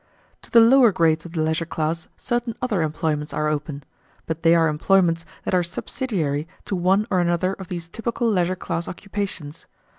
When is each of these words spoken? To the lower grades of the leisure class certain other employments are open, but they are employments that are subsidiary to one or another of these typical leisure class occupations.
To 0.41 0.49
the 0.49 0.59
lower 0.61 0.91
grades 0.91 1.25
of 1.27 1.33
the 1.33 1.43
leisure 1.43 1.67
class 1.67 2.07
certain 2.17 2.55
other 2.59 2.81
employments 2.81 3.35
are 3.35 3.47
open, 3.47 3.83
but 4.25 4.41
they 4.41 4.55
are 4.55 4.67
employments 4.67 5.25
that 5.43 5.53
are 5.53 5.61
subsidiary 5.61 6.47
to 6.65 6.75
one 6.75 7.05
or 7.11 7.19
another 7.19 7.53
of 7.53 7.67
these 7.67 7.87
typical 7.87 8.27
leisure 8.27 8.55
class 8.55 8.87
occupations. 8.87 9.67